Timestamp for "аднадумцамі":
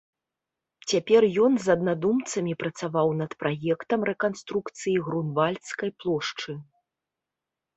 1.75-2.53